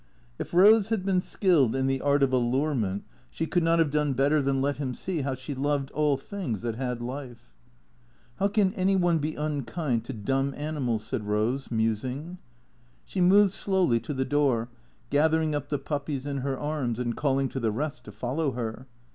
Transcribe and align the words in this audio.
If 0.39 0.51
Rose 0.51 0.89
had 0.89 1.05
been 1.05 1.21
skilled 1.21 1.75
in 1.75 1.85
the 1.85 2.01
art 2.01 2.23
of 2.23 2.33
allurement 2.33 3.03
she 3.29 3.45
could 3.45 3.61
not 3.61 3.77
have 3.77 3.91
done 3.91 4.13
better 4.13 4.41
than 4.41 4.59
let 4.59 4.77
him 4.77 4.95
see 4.95 5.21
how 5.21 5.35
she 5.35 5.53
loved 5.53 5.91
all 5.91 6.17
things 6.17 6.63
that 6.63 6.73
had 6.73 7.03
life." 7.03 7.53
How 8.39 8.49
any 8.55 8.95
one 8.95 9.17
can 9.17 9.21
be 9.21 9.35
unkind 9.35 10.03
to 10.05 10.13
dumb 10.13 10.55
animals," 10.57 11.03
said 11.03 11.27
Rose, 11.27 11.69
musing. 11.69 12.39
She 13.05 13.21
moved 13.21 13.51
slowly 13.51 13.99
to 13.99 14.13
the 14.15 14.25
door, 14.25 14.69
gathering 15.11 15.53
up 15.53 15.69
the 15.69 15.77
puppies 15.77 16.25
in 16.25 16.37
her 16.37 16.57
arms, 16.57 16.97
and 16.97 17.15
calling 17.15 17.47
to 17.49 17.59
the 17.59 17.69
rest 17.69 18.03
to 18.05 18.11
follow 18.11 18.53
her. 18.53 18.87